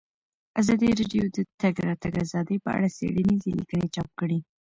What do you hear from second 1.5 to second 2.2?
تګ راتګ